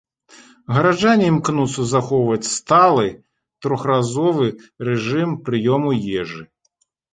Гараджане 0.77 1.25
імкнуцца 1.31 1.81
захоўваць 1.93 2.47
сталы 2.55 3.07
трохразовы 3.67 4.47
рэжым 4.91 5.39
прыёму 5.45 5.89
ежы. 6.21 6.43